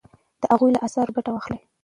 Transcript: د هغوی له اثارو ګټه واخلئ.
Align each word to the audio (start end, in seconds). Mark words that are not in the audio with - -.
د 0.41 0.43
هغوی 0.51 0.69
له 0.73 0.79
اثارو 0.87 1.15
ګټه 1.17 1.29
واخلئ. 1.33 1.59